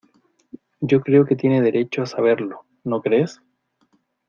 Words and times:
yo 0.79 1.01
creo 1.01 1.27
que 1.27 1.35
tiene 1.35 1.61
derecho 1.61 2.01
a 2.01 2.07
saberlo.¿ 2.07 2.65
no 2.83 3.03
crees? 3.03 3.39